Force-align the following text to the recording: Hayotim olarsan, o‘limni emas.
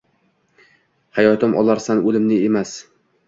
Hayotim 1.17 1.53
olarsan, 1.63 2.03
o‘limni 2.13 2.41
emas. 2.49 2.73